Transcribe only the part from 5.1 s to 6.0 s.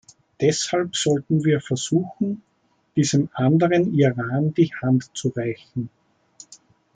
zu reichen.